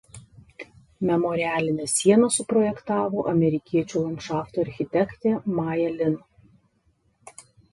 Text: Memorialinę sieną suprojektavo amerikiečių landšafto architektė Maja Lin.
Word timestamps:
Memorialinę 1.09 1.85
sieną 1.97 2.29
suprojektavo 2.37 3.25
amerikiečių 3.33 4.01
landšafto 4.07 4.65
architektė 4.67 5.35
Maja 5.59 5.95
Lin. 5.99 6.19